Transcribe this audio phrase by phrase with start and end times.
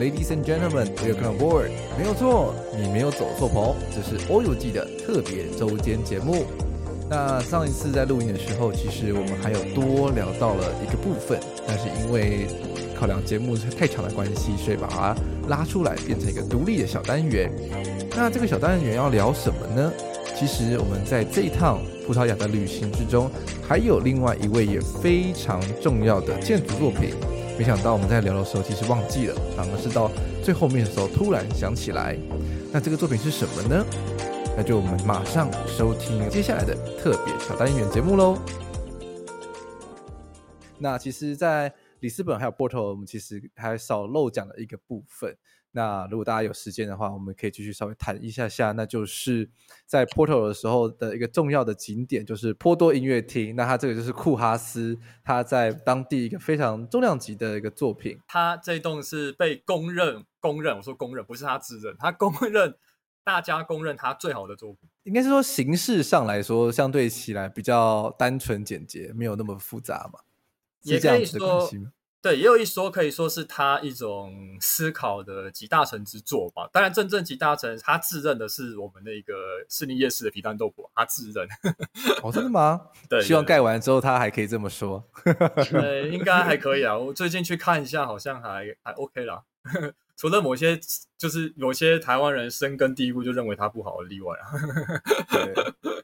[0.00, 1.68] Ladies and gentlemen, welcome aboard。
[1.98, 6.46] 没有错，你没有走错棚，这是欧游记的特别周间节目。
[7.10, 12.46] 那上一次在录音的时候，其实我们还有多聊到了一个部分，但是因为
[12.98, 15.14] 考量节目太长的关系，所以把它
[15.48, 17.52] 拉出来变成一个独立的小单元。
[18.16, 19.92] 那这个小单元要聊什么呢？
[20.34, 23.30] 其实我们在这一趟葡萄牙的旅行之中，
[23.68, 27.10] 还有另外一位也非常重要的建筑作品。
[27.60, 30.10] 没想到我们在聊的时候，其实忘记了，反而是到
[30.42, 32.16] 最后面的时候突然想起来。
[32.72, 33.84] 那这个作品是什么呢？
[34.56, 38.38] 那就我们马上收听接下来的特别小单元节目喽。
[40.78, 45.36] 那其实，在里斯本还有波特，我们其实还少漏讲了一个部分。
[45.72, 49.48] 那如果大家有时间的话，我们可以继续稍微谈一下下，那就是
[49.86, 53.54] 在 Porto 的时候的一个重要的景点，就是波多音乐厅。
[53.54, 58.18] 那它这个就是库哈斯他在当地一个非常重量级的一个作品。
[58.26, 62.74] 他这栋是被公认，公认，我说公认，不是他自认，他公认，
[63.22, 64.88] 大家公认他最好的作品。
[65.04, 70.20] 应该是说形式上来说，相对起来比较单纯简洁，没有那么复杂嘛，
[70.84, 71.92] 是这样子的关系吗？
[72.22, 76.68] 对，也有一说可以说是他一种思考的集大成之作吧。
[76.70, 79.32] 当然，真正集大成，他自认的是我们那个
[79.70, 81.48] 士林夜市的皮蛋豆腐，他自认。
[82.22, 82.80] 哦，真的吗？
[83.08, 85.02] 对， 希望盖完之后他还可以这么说。
[85.70, 86.96] 对，应该还可以啊。
[86.98, 89.42] 我最近去看一下，好像还还 OK 啦。
[90.20, 90.78] 除了某些
[91.16, 94.52] 就是有些台湾人深根蒂固就认为它不好的例外啊，
[95.32, 95.54] 对，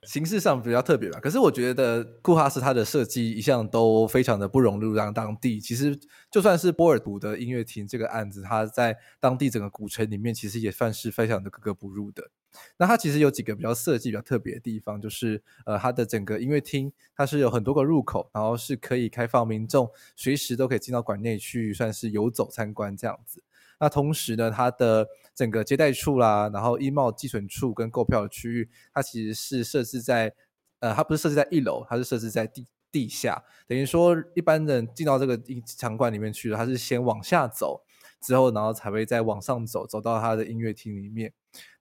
[0.04, 1.20] 形式上比较特别吧。
[1.20, 5.60] 可是我觉得库哈斯它的设计一向都非常的不融入让当地。
[5.60, 5.94] 其实
[6.30, 12.30] 就算是波尔图的音乐厅这个案子，它在当地整个古城里面其实也算是非常的格格不入的。
[12.78, 23.42] 那它其实有几个比较设计比较特别的地方，就是呃它的整个音乐厅它是有很多个入口，然后是可以开放民众随时都可以进到馆内去，算是游走参观这样子。
[23.78, 30.32] 那同时呢，它的整个接待处啦，然后衣帽寄存处跟购票的区域，它其实是设置在，
[30.80, 35.38] 呃，它不是设置在一楼，它是设置在地地下，等于说一般人进到这个
[35.78, 37.82] 场馆里面去了，它是先往下走，
[38.20, 41.32] 之后然后才会再往上走，走到它的音乐厅里面。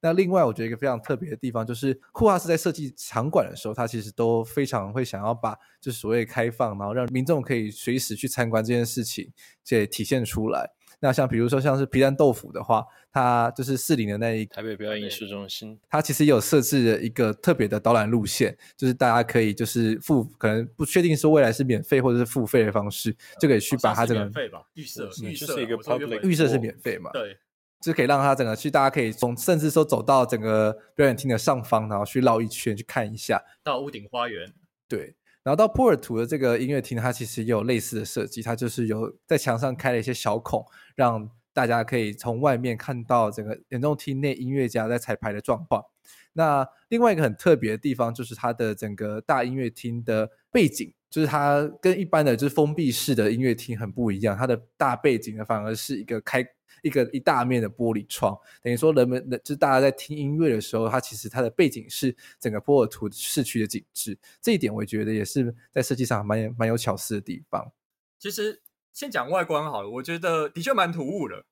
[0.01, 9.31] 那另外，我觉得一个非常特别的地方，就是库哈斯在设计场馆的时候，他其实都非常会想要把就是所谓开放，然后让民众可以随时去参观这件事情，
[9.63, 10.74] 这也体现出来。
[10.99, 27.37] 那像比如说像是皮蛋豆腐的话，它就是四零的那一台北表演艺术中心，它其实也有设置了一个特别的导览路线，就是大家可以就是付，可能不确定说未来是免费或者是付费的方式，就可以去把它这个免费吧，预设预设是一个 public，预设是免费嘛，对，
[27.81, 34.51] 就可以让它整个去，大家可以从甚至说走到整个表演厅的上方，然后去绕一圈去看一下，到屋顶花园，
[34.87, 35.15] 对。
[35.45, 45.85] 然后到波尔图的这个音乐厅，它其实也有类似的设计，它就是有在墙上开了一些小孔，让大家可以从外面看到整个演奏厅内音乐家在彩排的状况。
[46.33, 56.43] 那另外一个很特别的地方，就是它的整个大音乐厅的背景，就是它跟一般的就是封闭式的音乐厅很不一样，它的大背景呢反而是一个开。
[56.85, 64.15] 一个一大面的玻璃窗，等于说人们的就是大家在听音乐的时候，它其实它的背景是整个波尔图市区的景致。
[64.39, 67.71] 这一点我觉得也是在设计上蛮有蛮有巧思的地方。
[68.19, 68.61] 其实
[68.93, 71.43] 先讲外观好了，我觉得的确蛮突兀的，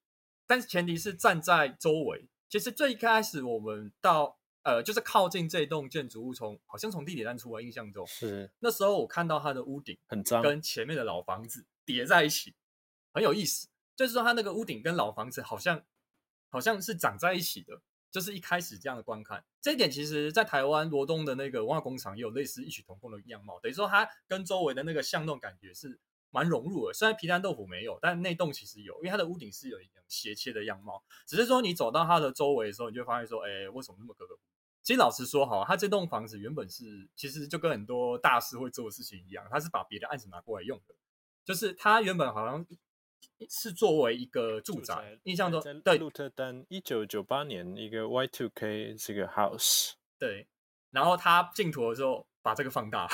[0.45, 2.27] 但是前提是站在周围。
[2.47, 12.53] 其实最一开始我们到呃就是靠近这栋建筑物，从好像从地铁站出来，印象中是那时候我看到它的屋顶很脏，跟前面的老房子叠在一起，
[13.11, 13.67] 很有意思。
[13.95, 15.83] 就是说，它那个屋顶跟老房子好像，
[16.49, 17.81] 好像是长在一起的。
[18.11, 23.59] 就是一开始这样的观看，这一点其实，在台湾罗东的那个文化工厂也有类似异曲同工的样貌。
[23.59, 25.99] 等于说，它跟周围的那个巷弄感觉是
[26.29, 26.93] 蛮融入的。
[26.93, 31.03] 虽然皮蛋豆腐没有，但那栋其实有，因为它的屋顶是有一点斜切的样貌。
[31.25, 34.49] 只是说，你走到它的周围的时候，你就发现说，哎，为什么那么格格不入？
[34.83, 40.93] 其实老实说，哈，它这栋房子原本是，其实就跟很多大师会做的事情一样，它是把别的案子拿过来用的。
[41.43, 42.63] 就是它原本好像。
[43.49, 45.97] 是作为一个住宅，住宅印象中对。
[45.97, 50.47] 鹿特丹一九九八年一个 Y2K 这个 house，对。
[50.91, 53.07] 然后他进图的时候把这个放大，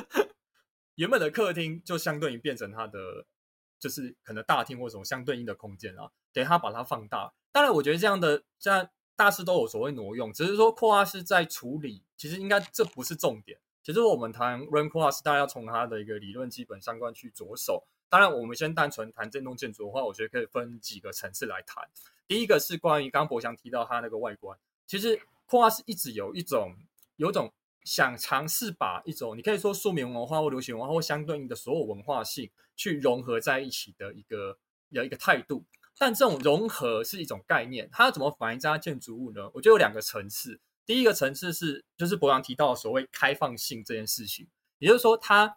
[0.96, 3.26] 原本的客厅就相对于变成他的，
[3.78, 6.10] 就是可能大厅或什么相对应的空间啊。
[6.32, 7.34] 等于他把它放大。
[7.52, 13.60] 当然，我觉得这样的这样大师都有所谓挪用，只是说库哈斯在处理，其实应该这不是重点。
[13.82, 17.86] 其实我们谈 Rem Koolhaas，大家要从它的一个理论基本相关去着手。
[18.08, 21.88] 当然，我们先单纯谈这栋建筑的话，我觉得可以分几个层次来谈。
[22.26, 26.76] 第一个是关于刚刚博翔提到它那个外观，其实库哈斯一直有一种
[27.16, 27.52] 有一种
[27.82, 34.56] 想尝试把一种你可以说庶民文化或流行文化或相对应的所有文化性去融合在一起的一个
[34.88, 35.64] 有一个态度。
[35.96, 39.48] 但这种融合是一种概念，它要怎么反映这家建筑物呢？
[39.54, 40.58] 我觉得有两个层次。
[40.86, 44.48] 第一个层次是，就是博洋提到的所谓开放性这件事情，
[44.78, 45.56] 也就是说，它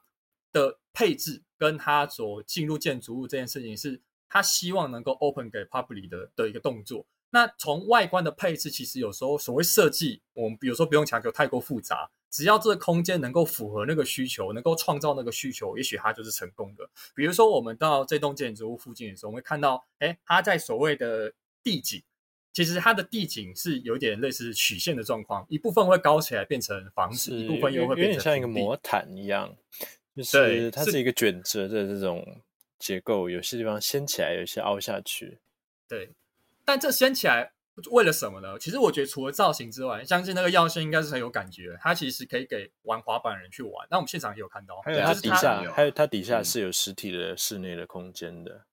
[0.51, 7.05] 的配置跟它所进入建筑物这件事情，是他希望能够 open 给 public 的的一个动作。
[7.29, 12.09] 那从外观的配置，其实有时候所谓设计，我们比如说不用强求太过复杂。
[12.29, 16.88] 只要这个空间能够符合那个需求，能够创造那个需求，也许它就是成功的。
[17.15, 21.33] 比如说，我们到这栋建筑物附近的时候，我们会看到，哎，它在所谓的
[21.63, 22.03] 地景，
[22.51, 29.55] 其实它的地景是有点类似曲线的状况，一部分会高起来变成房子，一部分又会变成有点像一个魔毯一样，
[30.17, 32.41] 就是它是一个卷折的这种
[32.79, 35.37] 结构，有些地方掀起来，有些凹下去。
[35.87, 36.11] 对，
[36.65, 37.53] 但这掀起来。
[37.91, 38.57] 为了什么呢？
[38.57, 41.77] 其实我觉得除了造型之外，相信那个耀先应该是很有感觉。
[41.79, 43.87] 它其实可以给玩滑板人去玩。
[43.91, 48.65] 那我们现场也有看到，还有它底下，还有它底下是有实体的室内的空间的。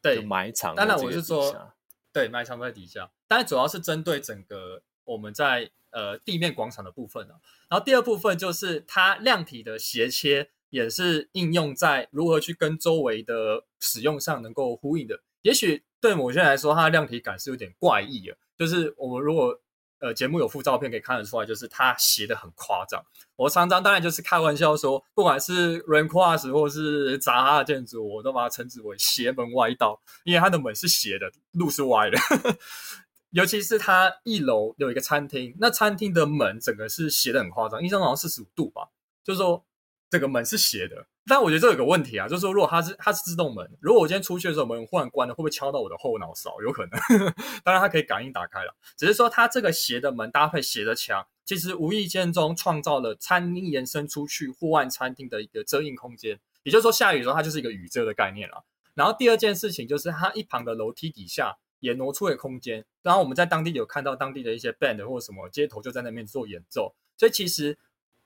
[0.00, 0.74] 对，埋藏。
[0.74, 1.72] 当然我是说，
[2.12, 3.12] 对，埋藏在底下。
[3.28, 7.38] 当然主要是针对整个我们在呃地面广场的部分啊。
[7.70, 15.20] 然后第二部分就是它量体的斜切，也是应用在如何去跟周围的使用上能够呼应的。
[15.42, 15.84] 也许。
[16.02, 18.36] 对某些人来说，它的量体感是有点怪异的。
[18.58, 19.56] 就是我们如果
[20.00, 23.00] 呃节目有附照片可以看得出来，就是它斜的很夸张。
[23.36, 32.18] 我常常当然就是开玩笑说，不管是 Rain Cross 或是扎哈的建筑，我都把它称之为邪门歪道，因为它的门是斜的，路是歪的。
[33.30, 38.88] 尤其是它一楼有一个餐厅，那餐厅的门整个是斜的很夸张，印象好像四十五度吧，
[39.22, 39.64] 就是说
[40.12, 41.06] 这个门是斜的。
[41.26, 46.60] 但我觉得这有个问题啊，就是说，如果它是它是自动门，如果我今天出去的时候门忽然关了，会不会敲到我的后脑勺？
[46.60, 47.00] 有可能。
[47.64, 56.38] 当然，它可以感应打开了，只是说它这个斜的门搭配斜的墙，其实无意间中创造了餐厅延伸出去户外餐厅的一个遮阴空间。
[56.64, 58.66] 也就是说，下雨的时候它就是一个雨遮的概念了。
[58.94, 67.78] 然后第二件事情就是它一旁的楼梯底下也挪出了空间，然后我们在当地有看到当地的一些 band 或者什么街头就在那边做演奏，所以其实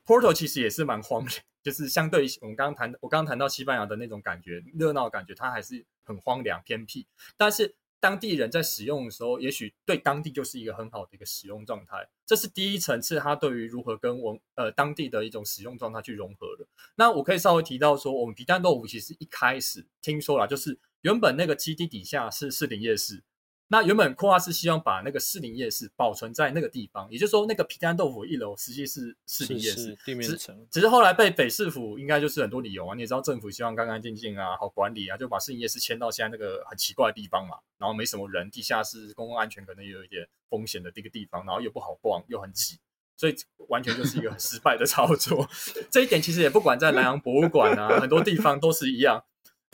[0.06, 1.42] Porto 其实也是蛮荒凉。
[1.66, 7.04] 就是相对于我们刚刚谈，我刚刚谈到西班牙的那种感觉，热闹感觉，它还是很荒凉偏僻。
[7.36, 12.08] 但是当地人在使用的时候，也许对当地就是一个很好的一个使用状态。
[12.24, 16.64] 这是第一层次，它对于如何跟文呃当地的一种使用状态去融合的。
[16.94, 23.24] 那我可以稍微提到说，我们皮蛋豆腐其实一开始听说了，就是原本那个基地底下是士林夜市。
[23.68, 30.66] 那原本库哈斯希望把那个士林夜市保存在那个地方，也就是说，那个皮蛋豆腐一楼实际是士林夜市，是是地面层。
[30.70, 42.78] 只是后来被北市府应该就是很多理由啊，你也知道政府希望干干净净啊，好管理啊，就把士林夜市迁到现在那个很奇怪的地方嘛，然后没什么人，地下室公共安全可能也有一点风险的这个地方，然后又不好逛，又很挤，
[43.16, 43.34] 所以
[43.68, 45.48] 完全就是一个很失败的操作。
[45.90, 49.24] 这一点其实也不管在南洋博物馆啊，很多地方都是一样。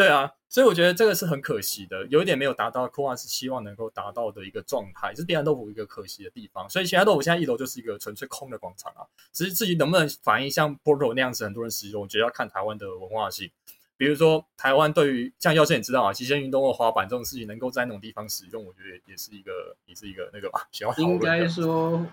[0.02, 6.69] 对啊，所以我觉得这个是很可惜的，有一点没有达到库瓦斯希望能够达到的一个状态，是皮蛋豆腐一个可惜的地方。
[6.69, 9.06] 所以其他豆腐现在一楼就是一个纯粹空的广场啊。
[9.32, 13.49] 只是至于能不能反映像 Porto 那样子很多人使用，我觉得要看台湾的文化性。
[13.96, 20.69] 比如说台湾对于像耀先也知道啊，极限运动或滑板这种事情能够在那种地方使用，我觉得也是一个也是一个那个吧。
[20.99, 22.04] 应该说，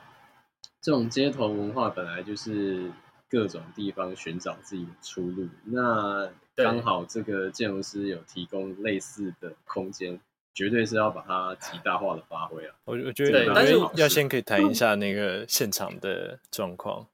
[0.79, 2.91] 这种街头文化本来就是
[3.29, 5.47] 各种地方寻找自己的出路。
[5.65, 10.19] 那刚好这个建筑师有提供类似的空间，
[10.53, 12.75] 绝对是要把它极大化的发挥啊！
[12.85, 17.07] 我我觉得，但是要先可以谈一下那个现场的状况。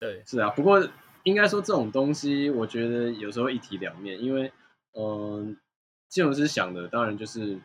[0.00, 0.50] 对，是啊。
[0.50, 0.84] 不过
[1.22, 4.50] 应该说这种东西，我觉得有时候一体两面，因为
[4.94, 5.56] 嗯、呃，
[6.08, 7.60] 建筑师想的当然就是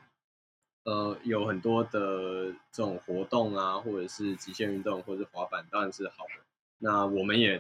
[0.84, 6.44] 呃有很多的这种活动啊，或者是极限运动，或者是滑板，当然是好的。
[6.78, 7.60] 那我们也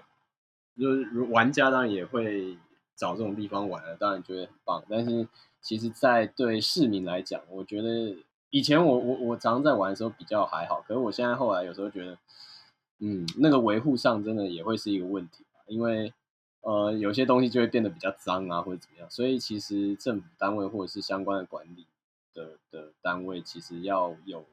[0.79, 2.57] 就是玩家，当然也会。
[2.99, 4.83] 找这种地方玩了，当然觉得很棒。
[4.89, 5.27] 但是，
[5.61, 8.17] 其实，在对市民来讲，我觉得
[8.49, 10.81] 以前我我我常常在玩的时候比较还好。
[10.81, 12.17] 可是，我现在后来有时候觉得，
[12.97, 16.11] 嗯，那个维护上真的也会是一个问题吧，因为
[16.61, 19.07] 呃，有些东西就会变得比较脏啊，或者怎么样。
[19.11, 21.85] 所以，其实政府单位或者是相关的管理
[22.33, 24.43] 的的单位，其实要有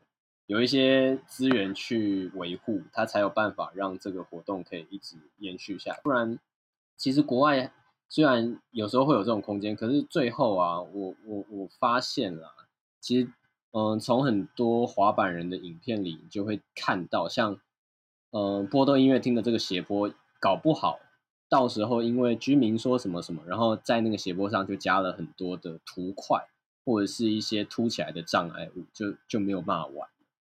[0.47, 6.01] 有一些资源去维护，它才有办法让这个活动可以一直延续下来。
[6.03, 6.39] 不然，
[6.97, 7.73] 其实国外。
[8.07, 12.55] 虽然有时候会有这种空间，可是最后啊，我我我发现了，
[13.01, 13.29] 其实，
[13.73, 17.59] 嗯，从很多滑板人的影片里，你就会看到，像，
[18.31, 21.01] 嗯，波多音乐厅的这个斜坡，搞不好，
[21.49, 26.47] 到时候因为居民说什么什么，然后在那个斜坡上就加了很多的图块，
[26.85, 30.09] 或者是一些凸起来的障碍物，就就没有办法玩。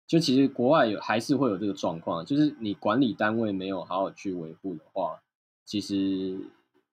[0.09, 5.23] 就其实国外有还是会有这个状况，就是你管理单位没有好好去维护的话，
[5.65, 6.51] 其实。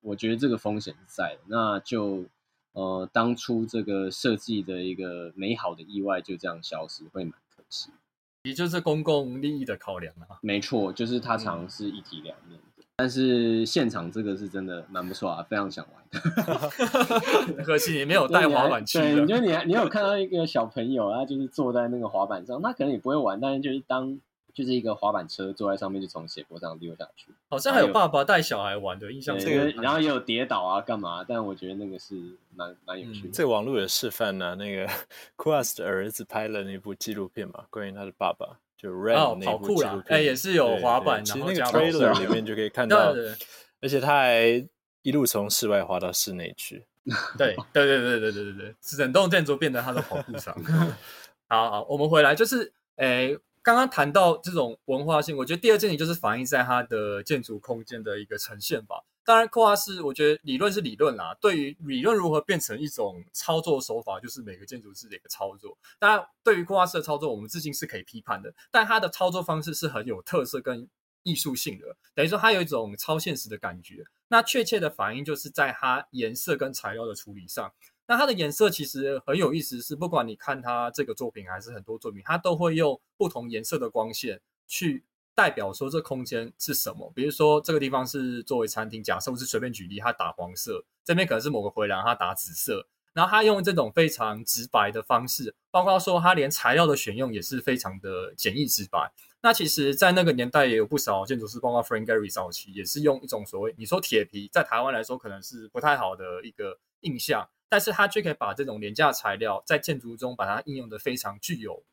[0.07, 2.25] 我觉得这个风险是在的，那就
[2.73, 7.89] 呃，当初这个设计的一个美好的意外就这样消失，会蛮可惜。
[8.43, 10.37] 也就是公共利益的考量啊。
[10.43, 12.59] 没错，就是它常常是一体两面。
[12.63, 12.64] 嗯、
[12.97, 16.21] 但是现场这个是真的蛮不错啊，非常想玩。
[17.65, 18.99] 可惜你没有带滑板去。
[18.99, 24.19] 对，你觉得你你有看到一个小朋友，他就是坐在那个滑板上，他可能也不会玩，但是就是当。
[24.53, 27.27] 就是一个滑板车坐在上面，就从斜坡上溜下去。
[27.49, 29.37] 好像还有爸爸带小孩玩的印象。
[29.37, 31.25] 这个，然后也有跌倒啊，干嘛？
[31.27, 32.15] 但我觉得那个是
[32.55, 33.33] 蛮蛮有趣的。
[33.33, 34.87] 这个网络有示范呢、啊，那个
[35.35, 40.03] Kooas 的儿子拍了那部纪录片嘛，关于他的爸爸，就 Ren 那部纪录片。
[40.07, 43.13] 哎、哦，也是有滑板，其实那个 trailer 里面就可以看到，
[43.81, 44.65] 而且他还
[45.01, 46.85] 一路从室外滑到室内去。
[47.37, 50.55] 对对对对对对对对，整栋建筑变成他的跑步场。
[51.49, 53.35] 好好，我们回来就是哎。
[53.65, 58.97] 刚刚谈到这种文化性，我觉得第二件事情就是反映在它的建筑空间的一个呈现吧。
[59.25, 65.75] 当然，库哈斯我觉得理论是理论啦，对于理论如何变成一种操作手法，就是每个建筑师的一个操作。
[65.97, 70.87] 当然，对于库哈斯的操作，我们至今是可以批判的，但它的操作方式是很有特色跟
[71.23, 74.05] 艺术性的，等于说它有一种超现实的感觉。
[74.27, 77.73] 那确切的反映就是在它颜色跟材料的处理上。
[78.07, 85.03] 那它的颜色其实很有意思，是不管你看它这个作品还是很多作品，它都会用不同颜色的光线去
[85.35, 87.11] 代表说这空间是什么。
[87.13, 92.87] 比如说这个地方是作为餐厅，假设我是随便举例，它打黄色，这边可能是某个回廊，它打紫色。
[93.13, 99.09] 然后它用这种非常直白的方式，包括说它连材料的选用也是非常的简易直白。
[99.41, 107.47] 那其实，在那个年代也有不少建筑师，包括 Frank Gehry 早期也是用一种所谓你说铁皮，在台湾来说可能是不太好的一个印象。
[107.69, 111.83] 但是它却可以把这种廉价材料在建筑中把它应用的非常具有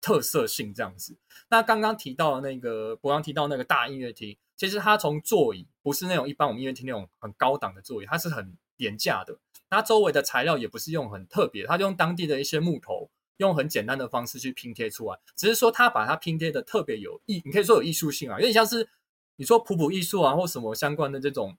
[0.00, 1.16] 特色性，这样子。
[1.48, 9.38] 那刚刚提到的那个，我刚提到那个大音乐厅，其实它从座椅不是那种一般我们音乐厅那种很高档的座椅，它是很廉价的。
[9.70, 15.18] 它周围的材料也不是用很特别，它就用当地的一些木头，用很简单的方式去拼贴出来。
[15.36, 18.88] 只是说它把它拼贴的特别有艺，你可以说有艺术性啊，有点像是
[19.36, 21.56] 你说普普艺术啊，或什么相关的这种。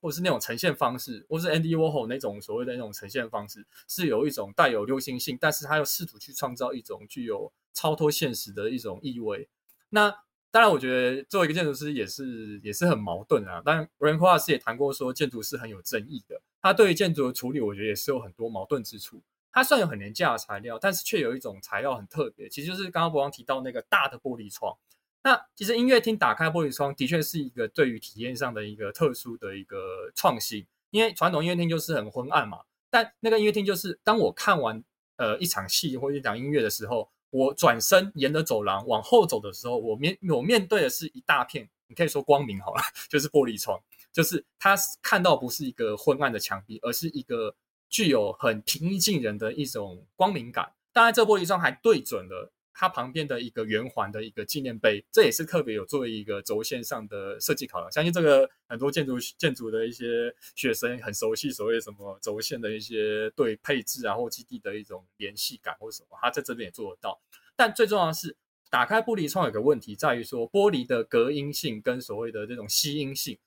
[0.00, 9.48] 或是那种呈现方式，或是 Andy Warhol 那种所谓的那种呈现方式，是有一种带有流行性，但是他又试图去创造一种具有超脱现实的一种意味。
[9.90, 10.10] 那
[10.50, 13.62] 当然，我觉得作为一个建筑师也是也是很矛盾啊。
[13.64, 16.40] 当然，Rem Koolhaas 也谈过说，建筑是很有争议的。
[16.60, 19.22] 他对于建筑的处理，我觉得也是有很多矛盾之处。
[19.50, 24.76] 他虽然有很廉价的材料，但是却有一种材料很特别，其实就是刚刚博王提到那个大的玻璃窗。
[25.22, 32.60] 那其实音乐厅打开玻璃窗的确是一个对于体验上的一个特殊的一个创新，因为传统音乐厅就是很昏暗嘛。
[32.90, 34.82] 但那个音乐厅就是当我看完
[35.16, 43.80] 呃一场戏或者一场音乐的时候，我转身沿着走廊往后走的时候，我面我面对的是一大片，你可以说光明好了， 就是玻璃窗，
[44.12, 47.56] 就是他看到不是一个昏暗的墙壁，而是一个
[47.88, 50.74] 具有很平易近人的一种光明感。
[50.92, 52.51] 当然，这玻璃窗还对准了。
[52.74, 57.92] 它旁边的一个圆环的一个纪念碑，这也是特别有作为一个轴线上的设计考量。
[57.92, 67.20] 相信这个很多建筑建筑的一些学生很熟悉所谓什么轴线的一些对配置啊或基地的一种联系感或什么，他在这边也做得到。
[67.54, 68.34] 但最重要的是，
[68.70, 73.38] 打开玻璃窗有个问题在于说，玻璃的隔音性跟所谓的这种吸音性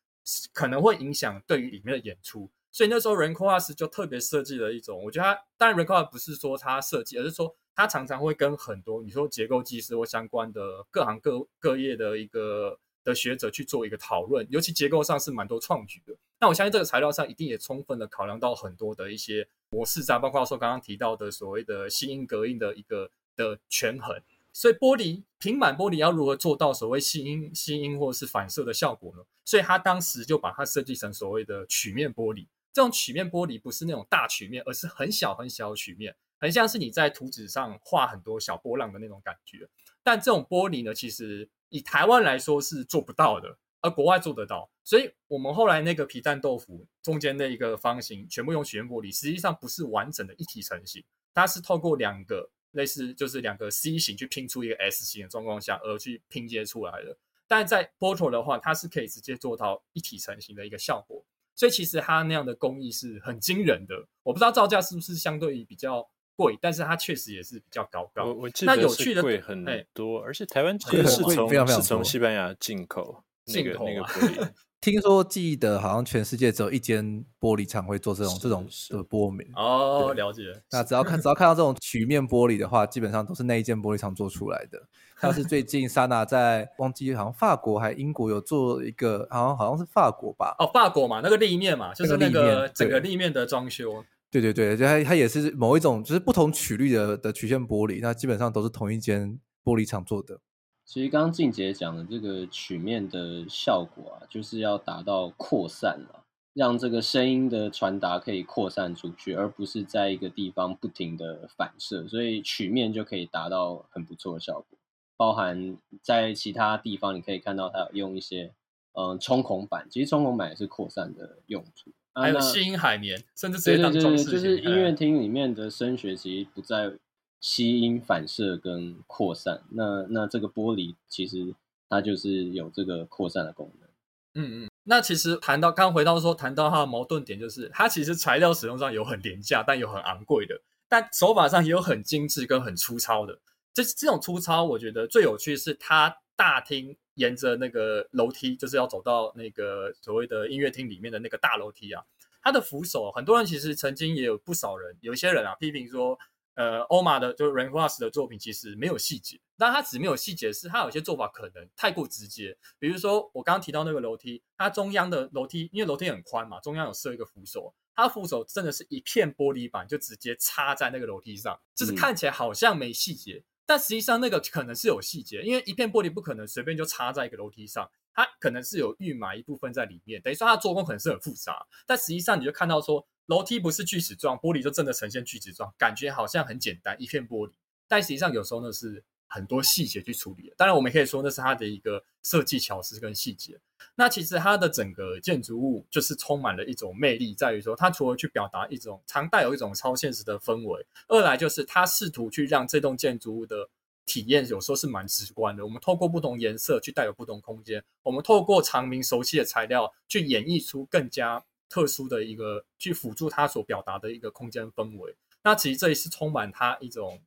[0.53, 2.49] 可能会影响对于里面的演出。
[2.71, 7.55] 所以那时候 Rem Koolhaas 就特别设计了一种，我觉得他当然 Rem Koolhaas 不是说他设计，而是说。
[7.75, 16.15] 他常常会跟很多你说结构技师或相关的各行各各业的一个的学者去做一个讨论，尤其结构上是蛮多创举的。
[16.39, 24.21] 那我相信这个材料上一定也充分的考量到很多的一些模式上，包括说刚刚提到的所谓的吸音隔音的一个的权衡。
[24.51, 29.23] 所以玻璃平板玻璃要如何做到所谓吸音吸音或是反射的效果呢？
[29.43, 32.47] 所以他当时就把它设计成所谓的曲面玻璃。
[32.71, 36.15] 这种曲面玻璃不是那种大曲面，而是很小很小的曲面。
[36.39, 39.67] 很像是你在图纸上画很多小波浪的那种感觉，
[40.03, 44.69] 但这种玻璃呢，其实以台湾来说是做不到的，而国外做得到。
[44.83, 57.17] 所以，我们后来那个皮蛋豆腐中间的一个方形，全部用曲面玻璃，实际上不是完整的一体成型，它是透过两个类似就是两个 C 型去拼出一个 S 型的状况下而去拼接出来的。
[57.47, 61.25] 但在 Porto 的话，它是可以直接做到一体成型的一个效果。
[61.55, 64.07] 所以，其实它那样的工艺是很惊人的。
[64.21, 66.07] 我不知道造价是不是相对于比较。
[66.35, 68.25] 贵，但是它确实也是比较高高。
[68.25, 74.49] 我我记得是贵很多，而且台湾其实是从是从西班牙进口进口那个玻璃。
[74.81, 79.47] 听说记得好像全世界只有一间玻璃厂会做这种这种的玻璃。
[79.55, 80.43] 哦，了解。
[80.69, 84.79] 那只要看 只要看到这种曲面玻璃的话，基本上都是那一间玻璃厂做出来的。
[85.19, 90.55] 像是最近 Sana 在忘记好像法国还英国有做一个，好像好像是法国吧？
[90.59, 94.05] 哦，法国嘛，那个立面嘛，就是那个整个立面的装修。
[94.41, 100.41] 对对对，就它它也是某一种就是不同曲率的的曲线玻璃，那基本上都是同一间玻璃厂做的。
[100.83, 114.77] 其实刚刚静姐讲的这个曲面的效果啊，就是要达到扩散了，让这个声音的传达可以扩散出去，而不是在一个地方不停的反射，所以曲面就可以达到很不错的效果。
[115.17, 118.53] 包含在其他地方，你可以看到它有用一些
[118.93, 121.91] 嗯冲孔板，其实冲孔板也是扩散的用途。
[122.15, 124.33] 还有吸音海绵，甚至直接当装饰品。
[124.33, 126.93] 就是音乐厅里面的声学其实不在
[127.41, 129.61] 吸音、反射跟扩散。
[129.71, 131.53] 那那这个玻璃其实
[131.89, 133.89] 它就是有这个扩散的功能。
[134.35, 134.69] 嗯嗯。
[134.83, 143.39] 那其实谈到刚回到说，谈到它的矛盾点，就是它其实材料使用上有很廉价，但有很昂贵的，但手法上也有很精致跟很粗糙的。
[143.73, 146.95] 这这种粗糙，我觉得最有趣的是它大厅。
[147.15, 152.03] 沿着那个楼梯，就是要走到那个所谓的音乐厅里面的那个大楼梯啊。
[152.41, 156.15] 它的扶手，很多人其实曾经也有不少人，有一些人啊批评说，
[156.53, 159.39] 呃，欧玛的就是 Rainforest 的作品其实没有细节。
[159.57, 162.55] 但它只没有细节，是它有些做法可能太过直接。
[162.77, 173.37] 比如说我刚刚提到那个楼梯，它中央的楼梯，因为楼梯很宽嘛，中央有设一个扶手，它扶手真的是一片玻璃板，就直接插在那个楼梯上，就是看起来好像没细节。
[173.37, 181.65] 嗯但实际上，那个可能是有细节，因为一片玻璃不可能随便就插在一个楼梯上，它可能是有预埋一部分在里面，等于说它做工可能是很复杂。
[181.85, 187.53] 但实际上，你就看到说，楼梯不是锯齿状，玻璃就真的呈现锯齿状，感觉好像很简单，一片玻璃。
[187.87, 189.03] 但实际上，有时候呢是。
[189.35, 193.59] 很多细节去处理，当然我们可以说那是它的一个设计巧思跟细节。
[193.95, 203.69] 那其实它的整个建筑物就是充满了一种魅力，在于说它除了去表达一种常带有一种超现实的氛围，二来就是它试图去让这栋建筑物的
[204.05, 205.65] 体验有时候是蛮直观的。
[205.65, 215.13] 我们透过不同颜色去带有不同空间，我们透过常民熟悉的材料去演绎出更加特殊的一个去辅助它所表达的一个空间氛围。
[215.43, 217.21] 那其实这里是充满它一种。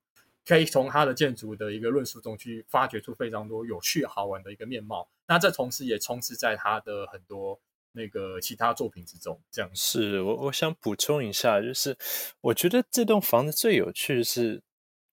[0.48, 5.06] 可以从它的建筑的一个论述中去发掘出非常多有趣好玩的一个面貌。
[5.26, 7.60] 那这同时也充斥在它的很多
[7.92, 9.38] 那个其他作品之中。
[9.50, 11.98] 这样是我我想补充一下，就是
[12.40, 14.62] 我觉得这栋房子最有趣的是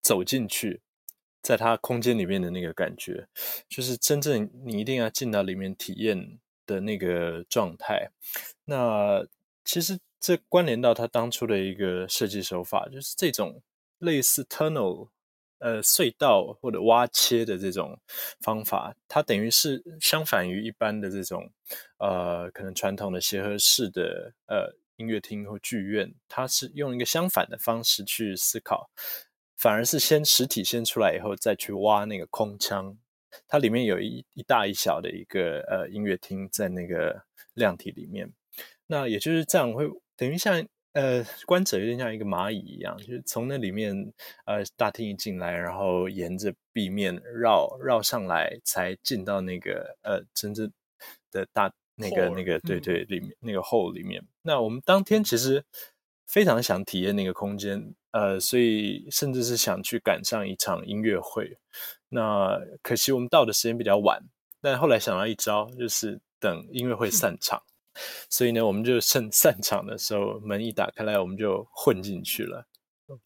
[0.02, 0.82] 走进去，
[1.41, 3.28] 在它空间里面的那个感觉，
[3.67, 8.12] 就是真正你一定要进到里面体验的那个状态。
[8.63, 9.28] 那
[9.65, 13.62] 其实这关联到他当初的一个设计手法，就是这种
[13.98, 15.10] 类似 tunnel。
[15.65, 17.99] 呃，隧道或者挖切的这种
[18.39, 21.51] 方法，它等于是相反于一般的这种
[21.97, 28.91] 呃，可能传统的协和式的呃音乐厅或剧院，它是用一个相反的方式去思考，
[29.58, 32.95] 反而是先实体先出来以后，再去挖那个空腔，
[33.47, 37.23] 它里面有一一大一小的一个呃音乐厅在那个
[37.56, 38.32] 量体里面，
[38.86, 40.63] 那也就是这样会等于像。
[40.95, 44.13] 呃，观者有点像一个蚂蚁一样，就是从那里面，
[44.45, 50.71] 呃，大厅一进来，然后沿着壁面绕绕上来，才进到那个呃真正
[51.31, 54.23] 的大那个那个对对里面、嗯、那个 hole 里面。
[54.41, 55.65] 那我们当天其实
[56.25, 61.58] 非常想体验那个空间，呃，所以甚至是想去赶上一场音乐会。
[62.08, 64.23] 那可惜我们到的时间比较晚，
[64.62, 67.62] 但后来想到一招，就是等音乐会散场。
[67.67, 67.74] 嗯
[68.29, 72.65] 所以呢，我们就趁 散场的时候，门一打开来，我们就混进去了。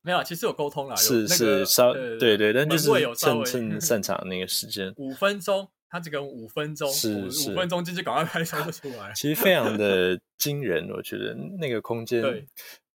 [0.02, 9.14] 没有，其实有沟通了，是是稍对对，但就是趁趁 散场那个时间，五分钟，他这个五分钟，是是五分钟进去赶快拍照就出来。
[9.16, 12.46] 其实非常的惊人，我觉得那个空间，对，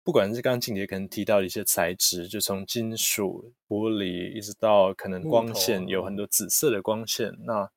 [0.03, 7.69] 不管是刚刚静姐可能提到的一些材质，就从金属、玻璃，一直到可能光线有很多紫色的光线，那。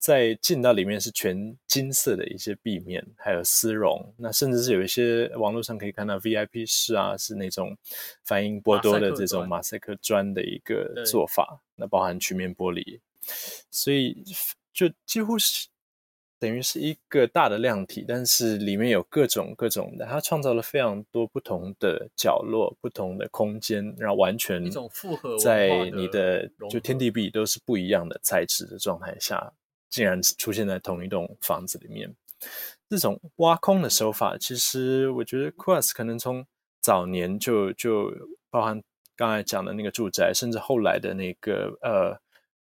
[0.00, 7.76] 再进到里面是全金色的一些壁面，还有丝绒，那甚至是有一些网络上可以看到 VIP 室啊，是那种
[8.24, 12.98] 反应波多的这种马赛克砖的一个做法，那包含曲面玻璃，
[13.70, 14.24] 所以
[14.72, 15.68] 就几乎是
[16.38, 29.52] 等于是一个大的量体，但是里面有各种各种的，它创造了非常多不同的角落、不同的空间，然后完全一种复合在你的就天地壁都是不一样的材质的状态下。
[29.90, 32.14] 竟然出现在同一栋房子里面，
[32.88, 36.46] 这种挖空的手法，其实我觉得 Koolhaas 可能从
[36.80, 38.10] 早年就就
[38.48, 38.82] 包含
[39.16, 42.18] 刚才讲的那个住宅，甚至后来的那个呃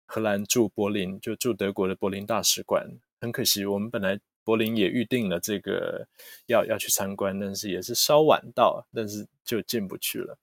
[0.05, 2.85] 荷兰驻柏林就驻德国的柏林大使馆。
[3.21, 6.07] 很可惜，我们本来柏林也预定了这个
[6.47, 10.37] 要要去参观，但是也是稍晚到，但是就进不去了。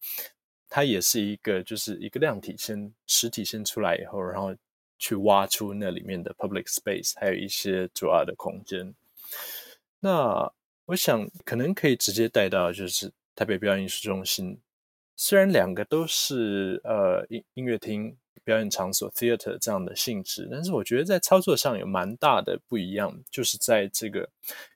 [0.68, 4.54] 它也是一个就是一个量体先实体先出来以后，然后。
[4.98, 8.94] 去挖出那里面的 public space，还有一些主要的空间。
[10.00, 10.52] 那
[10.86, 14.58] 我想可能可以直接带到，就是台北表演艺术中心，
[15.16, 24.28] 虽然两个都是呃音音乐厅、表演场所 （theater） 这样的性质，但是我觉得在操作上有蛮大的不一样，就是在这个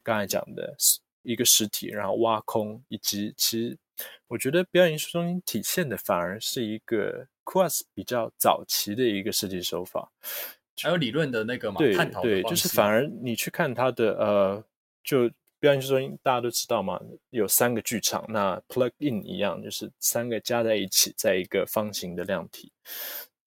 [0.02, 0.76] 刚才讲的
[1.22, 3.78] 一个实体，然后挖空，以及其实
[4.26, 10.10] 我觉得表演艺术中心体现的反而是一个 KUAS 比较早期的一个设计手法，
[10.80, 14.64] 还有理论的那个嘛，对探讨对，就是反而你去看它的呃
[15.04, 15.30] 就。
[15.62, 17.00] 表演中心大家都知道嘛，
[17.30, 22.72] 有三个剧场，那 plug in 一样，就是三个加在一起，在一个方形的量体，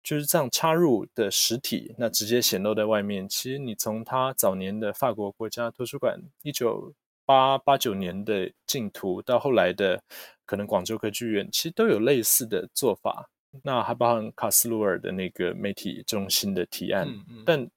[0.03, 3.27] 就是这样插入的实体，那直接显露在外面。
[3.27, 6.93] 其实你从他早年的法国国家图书馆一九
[7.25, 10.03] 八八九年的净图，到后来的
[10.45, 13.31] 可能广州歌剧院，其实都有类似的做法。
[13.63, 17.71] 那还包含卡斯鲁尔的那个媒体中心的提案，嗯嗯、但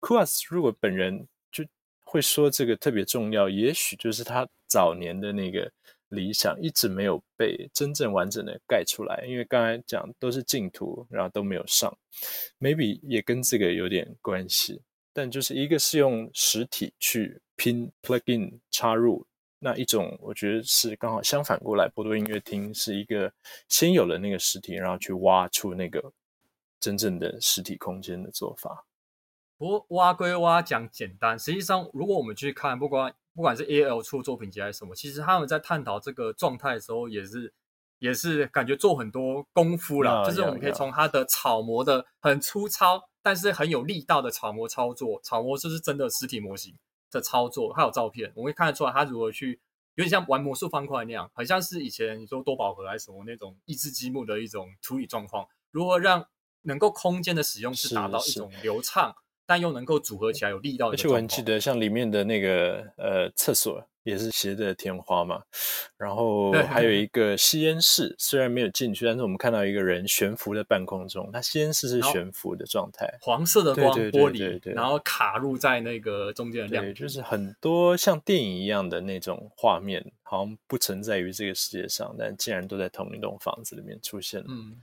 [0.00, 1.64] KUAS 如果本人就。
[2.04, 5.72] 会说这个特别重要，也许就是他早年的那个
[6.10, 11.90] 理想一直没有被真正完整的盖出来，因为刚才讲都是净土，然后都没有上
[12.60, 14.82] ，maybe 也跟这个有点关系。
[15.14, 19.26] 但就是一个是用实体去拼 plug in 插入，
[19.62, 23.32] 那一种我觉得是刚好相反过来，波多音乐厅是一个
[23.68, 26.12] 先有了那个实体，然后去挖出那个
[26.80, 28.84] 真正的实体空间的做法。
[29.56, 31.38] 不过挖归挖，讲简单。
[31.38, 37.52] 实际上，如果我们去看，不管不管是 AL 出作品集还是什么，其实他们在探讨这个状态的时候，也是
[38.00, 40.22] 也是感觉做很多功夫了。
[40.22, 46.74] Yeah, 就是我们可以从它的草模的很粗糙.但是很有力道的草模操作，草模就是真的实体模型
[47.12, 49.60] 的操作，还有照片，我们会看得出来他如何去，
[49.94, 56.26] 有点像玩魔术方块那样，很像是以前你说多宝盒还是什么那种益智积木的一种处理状况，如何让
[56.62, 59.14] 能够空间的使用是达到一种流畅。
[59.52, 65.42] 但又能够组合起来有力道的，而且我很记得像里面的那个呃厕所也是斜着天花嘛，
[65.98, 84.46] 然后还有 一个吸烟室，虽然没有进去，但是我们看到一个人悬浮在半空中，它吸烟室是悬浮的状态，黄色的光玻璃，然后卡入在那个中间的亮，对，就是很多像电影一样的那种画面，好像不存在于这个世界上，但竟然都在同一栋房子里面出现了。
[84.48, 84.78] 嗯。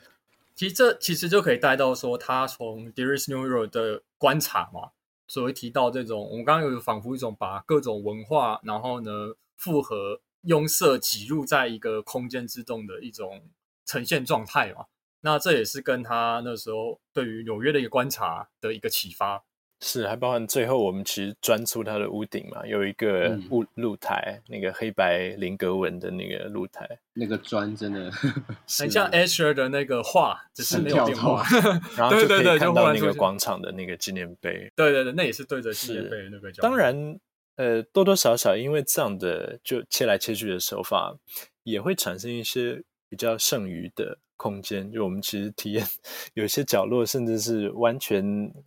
[0.60, 4.91] 其实这其实就可以带到说，他从 Darius New York 的观察嘛，
[5.26, 13.48] 所谓提到这种，我们刚刚有仿佛一种把各种文化，然后呢复合拥塞挤入在一个空间之中的一种
[13.86, 14.88] 呈现状态嘛。
[15.22, 19.45] 那这也是跟他那时候对于纽约的一个观察的一个启发。
[19.82, 28.12] 是，还包含最后我们其实钻出它的屋顶嘛，有一个露露台，嗯、那个黑白菱格纹的那个露台，那个砖真的
[28.78, 31.46] 很像 Escher 的那个画，只是没有变化。
[31.96, 34.70] 然后 就可以看到那个广场的那个纪念碑。
[34.76, 36.52] 对对对，那也是对着纪念碑的那个。
[36.54, 37.18] 当然，
[37.56, 41.15] 呃，多多少少因为这样的就切来切去的手法，
[41.63, 44.18] 也会产生一些比较剩余的。
[44.39, 45.86] 空间，就我们其实体验
[46.34, 48.23] 有些角落，甚至是完全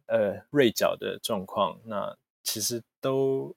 [0.06, 3.56] 呃锐角的状况，那其实都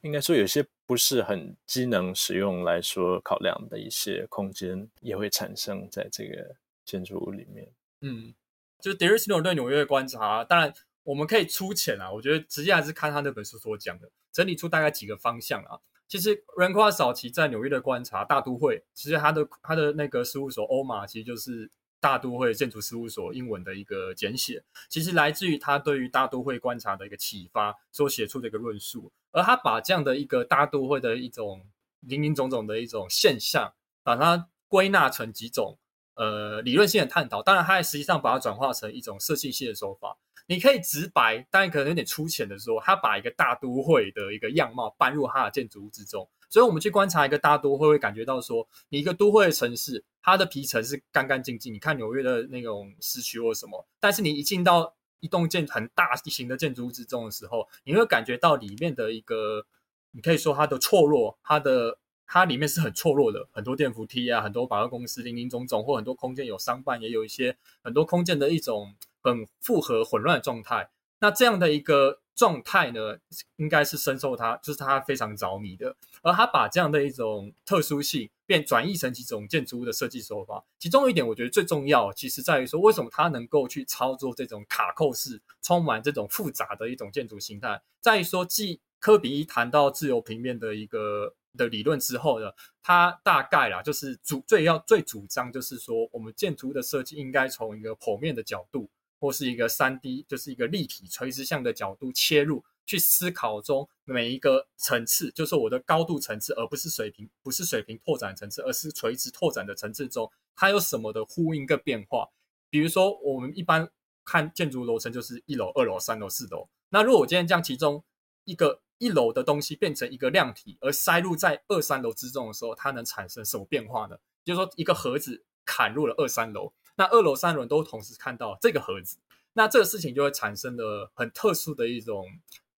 [0.00, 7.68] 应该说有些不是很机能使用来说考量的一些空间，也会产生在这个建筑物里面。
[8.00, 8.32] 嗯，
[8.80, 15.78] 就 Darius Milhaud 对纽约的观察，当然我们可以粗浅啊，我觉得直接还是看他那本书所讲的，整理出大概几个方向啊。
[16.10, 21.70] 其实，Ranko 早期在纽约的观察，大都会其实他的他的那个事务所欧玛，其实就是
[22.00, 24.60] 大都会建筑事务所英文的一个简写。
[24.88, 29.12] 其实来自于他对于大都会观察的一个启发所写出的一个论述。
[29.30, 31.64] 而他把这样的一个大都会的一种
[32.00, 35.78] 林林总总的一种现象，把它归纳成几种
[36.20, 37.42] 呃理论性的探讨。
[37.42, 40.18] 当然，他也实际上把它转化成一种设计性的手法。
[40.46, 46.28] 你可以直白，但可能有点粗浅的说，他把一个大都会的一个样貌搬入他的建筑物之中。
[46.48, 51.72] 所以，我们去观察一个大都会，会感觉到说，你一个都会的城市，它的皮层是干干净净。
[51.72, 59.64] 你看纽约的那种市区或什么，但是你一进到一栋建很大型的建筑物之中的时候，你会感觉到里面的一个，
[60.10, 61.98] 你可以说它的错落，它的
[62.30, 68.94] 它里面是很错落的，很多电扶梯啊，很多百货公司，林林总总，或很多空间有商办，也有一些很多空间的一种。
[69.22, 70.88] 很复合混乱的状态，
[71.18, 73.18] 那这样的一个状态呢，
[73.56, 75.94] 应该是深受他，就是他非常着迷的。
[76.22, 92.50] 而他把这样的一种特殊性变转译成几种建筑物的设计手法，其中一点我觉得最重要，其实在于说，为什么他能够去操作这种卡扣式、充满这种复杂的一种建筑形态，在于说，继柯比一谈到自由平面的一个的理论之后呢，
[92.82, 98.90] 他大概啦，就是主最要最主张就是说，我们建筑的设计应该从一个剖面的角度。
[99.22, 112.30] 或是一个三 D，就是一个立体垂直向的角度切入，去思考中每一个层次，就是我的高度层次，而不是水平，不是水平拓展层次，而是垂直拓展的层次中，它有什么的呼应跟变化。
[112.70, 113.86] 比如说，我们一般
[114.24, 116.66] 看建筑楼层就是一楼、二楼、三楼、四楼。
[116.88, 118.02] 那如果我今天将其中
[118.46, 124.16] 一个一楼的东西变成一个量体，而塞入在二三楼之中的时候，它能产生什么变化呢？
[124.44, 129.16] 就是说，一个盒子砍入了二三楼，那二楼、三楼都同时看到这个盒子，
[129.54, 132.26] 那这个事情就会产生了很特殊的一种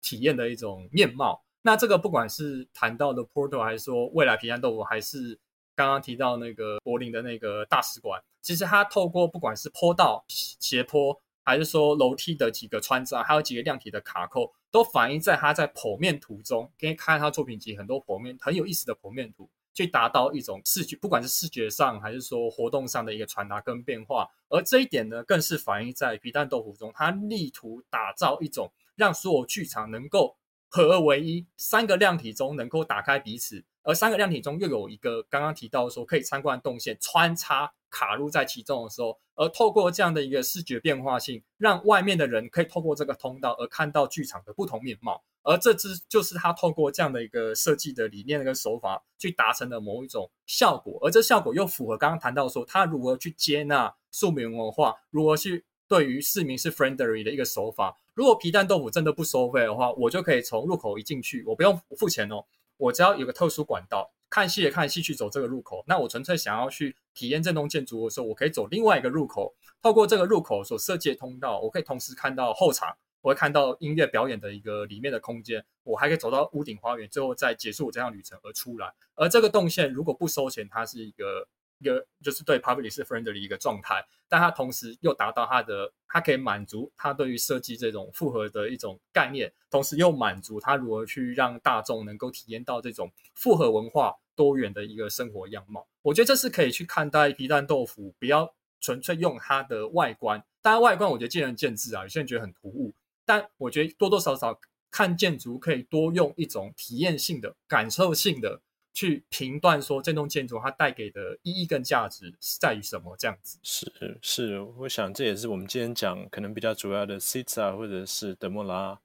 [0.00, 1.44] 体验的一种面貌。
[1.62, 5.38] 那这个不管是谈到的 Portal，还是说未来平安豆腐，还是
[5.74, 16.70] 刚刚提到那个柏林的那个大使馆，其实它透过不管是坡道、斜坡，还是说楼梯的几个穿插，还有几个量体的卡扣，都反映在他在剖面图中。
[16.78, 19.48] 可以看他作品集很多剖面很有意思的剖面图。
[19.74, 30.36] 去达到一种视觉，不管是视觉上还是说活动上的一个传达跟变化，而这一点呢，更是反映在皮蛋豆腐中，它力图打造一种让所有剧场能够
[30.68, 45.22] 合而为一，三个量体中能够打开彼此，而三个量体中又有一个刚刚提到说可以参观动线穿插卡入在其中的时候，而透过这样的一个视觉变化性，让外面的人可以透过这个通道而看到剧场的不同面貌。
[45.44, 57.98] 而这只就是他透过这样的一个设计的理念跟手法去达成的某一种效果，而这效果又符合刚刚谈到说他如何去接纳庶民文化，如何去对于市民是 friendly 的一个手法。
[58.14, 62.44] 如果皮蛋豆腐真的不收费的话，我就可以从入口一进去，我不用付钱哦，
[62.82, 65.84] 我只要有个特殊管道，看戏也看戏去走这个入口。
[65.86, 72.96] 那我纯粹想要去体验这栋建筑的时候，我可以走另外一个入口，透过这个入口所设计的通道，我可以同时看到后场。
[73.20, 78.92] 我会看到音乐表演的一个里面的空间，我还可以走到屋顶花园，最后再结束我这趟旅程而出来。
[79.14, 81.46] 而这个动线如果不收钱，它是一个
[81.82, 95.86] 一个就是对 public 是 friendly 的一个状态，但它同时又达到它的，它可以满足它对于设计这种复合的一种概念，同时又满足它如何去让大众能够体验到这种复合文化多元的一个生活样貌。
[96.02, 102.92] 我觉得这是可以去看待皮蛋豆腐，不要纯粹用它的外观，当然外观我觉得见仁见智啊，有些人觉得很突兀。
[103.24, 104.58] 但我觉得多多少少
[104.90, 108.60] 看建筑可以多用一种体验性的、感受性的
[108.92, 113.58] 去评断，说这栋建筑它带给的意义跟价值是在于什么这样子。
[113.62, 119.00] 是是，我想这也是我们今天讲可能比较主要的 Siza 或者是德莫拉，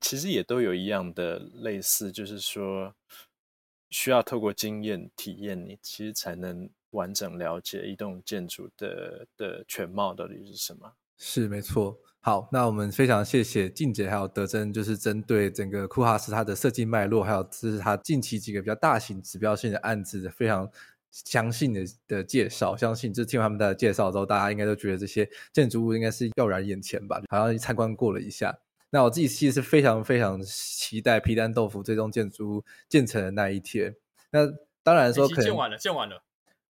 [0.00, 2.94] 其实也都有一样的类似，就是说
[3.90, 10.92] 需要透过经验体验，你其实才能完整了解一栋建筑的的全貌到底是什么。
[11.18, 11.98] 是没错。
[12.24, 20.70] 好，那我们非常谢谢静姐还有德珍，就是针对整个库哈斯它的设计脉络，还有这是它近期几个比较大型指标性的案子的非常
[21.10, 22.76] 详细的的介绍。
[22.76, 27.20] 相信就听完他们的介绍之后，大家应该都觉得这些建筑物应该是耀然眼前吧？
[27.28, 28.56] 好像参观过了一下。
[28.90, 33.96] 那我自己其实是非常非常期待皮蛋豆腐这栋建筑物建成的那一天。
[34.30, 34.46] 那
[34.84, 36.22] 当然说可能建完了，建完了。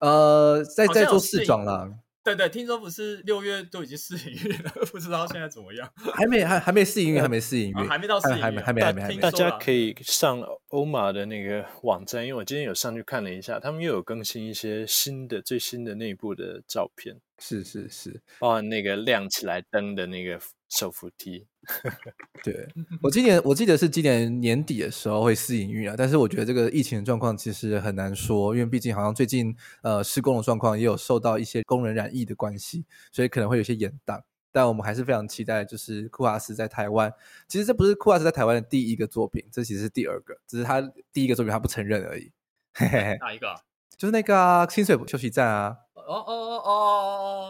[0.01, 1.91] 呃，在在做试装啦。
[2.29, 5.91] 对对，听说不是六月都已经试营运了， 不知道现在怎么样？
[6.15, 9.17] 还没还还没试营运，还没试营运，还没到试营运，还没还没还没还没。
[9.17, 10.39] 大家可以上
[10.69, 17.17] 欧玛的那个网站，因为我今天有上去看了一下，他们又有更新一些新的最新的内部的照片。
[17.39, 21.47] 是是是，包含那个亮起来灯的那个手扶梯。
[22.45, 22.69] 对，
[23.03, 34.23] 我今年我记得是今年年底的时候会试营运啊，但是我觉得这个疫情的状况其实很难说，因为毕竟好像最近呃施工的状况也有受到一些工人染疫的关系，所以可能会有些延宕。
[34.51, 37.13] 但我们还是非常期待，就是库哈斯在台湾。
[37.47, 40.81] 其实这不是库哈斯在台湾的第一个作品，这其实是第二个，只是他
[41.13, 42.33] 第一个作品他不承认而已。
[42.73, 43.68] 嘿嘿嘿，哪一个？
[43.99, 45.77] 就是那个啊，清水休息站啊。
[45.95, 46.71] 哦哦哦哦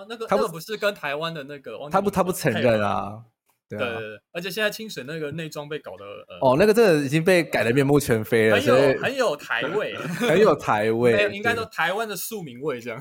[0.00, 3.22] 哦，那个他不是跟台湾的那个，他不他不承认啊。
[3.68, 12.98] 对，对对对，而且现在清水那个内装被搞得呃，哦，那个真的已经被改得面目全非了，很有很有台味， 很有台味，应该说台湾的庶民味这样。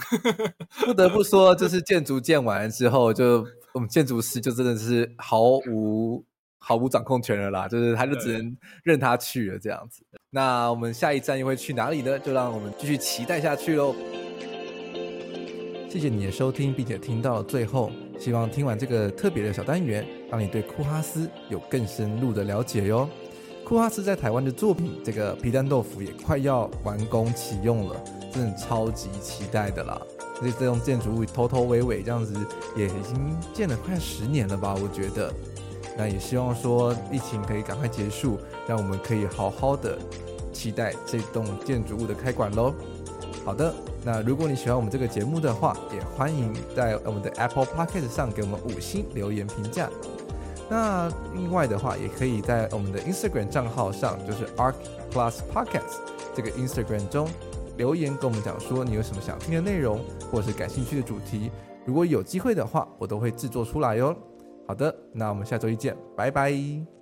[0.86, 6.26] 不得不说，就是建筑建完之后，就我们建筑师就真的是毫无
[6.58, 10.04] 毫无掌控权了啦，就是他就只能任他去了这样子。
[10.30, 12.18] 那我们下一站又会去哪里呢？
[12.20, 13.96] 就让我们继续期待下去喽。
[15.90, 17.92] 谢谢你的收听，并且听到最后。
[18.20, 23.08] 希望听完这个特别的小单元，让你对库哈斯有更深入的了解哟。
[23.64, 30.02] 库哈斯在台湾的作品，这个皮蛋豆腐也快要完工启用了，真的超级期待的啦！
[30.42, 32.34] 而且这栋建筑物头头尾尾这样子，
[32.76, 34.76] 也已经建了快十年了吧？
[34.76, 35.32] 我觉得，
[35.98, 39.98] 那也希望说疫情可以赶快结束，让我们可以好好的
[40.54, 42.74] 期待这栋建筑物的开馆喽。
[43.44, 49.90] 好的，那如果你喜欢我们这个节目的话，也欢迎在我们的 Apple Podcast 上给我们五星留言评价。
[50.70, 54.76] 那另外的话，也可以在我们的 Instagram 账号上，就是 Arc
[55.12, 56.00] Plus Podcast
[56.36, 57.28] 这个 Instagram 中
[57.78, 61.50] 留言跟我们讲说你有什么想听的内容，或是感兴趣的主题。
[61.86, 64.18] 如果有机会的话，我都会制作出来哟、哦。
[64.68, 66.97] 好的那我们下周一见拜拜。